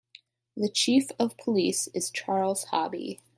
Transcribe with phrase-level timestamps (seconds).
[0.57, 3.19] The Chief of Police is Charles Hobby.